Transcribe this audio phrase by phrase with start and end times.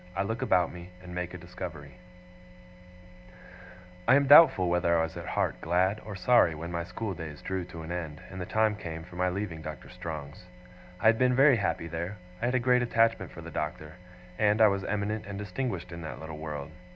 [0.15, 1.93] I LOOK ABOUT ME, AND MAKE A DISCOVERY
[4.07, 7.43] I am doubtful whether I was at heart glad or sorry, when my school days
[7.43, 10.45] drew to an end, and the time came for my leaving Doctor Strong's.
[10.99, 13.93] I had been very happy there, I had a great attachment for the Doctor,
[14.39, 16.71] and I was eminent and distinguished in that little world.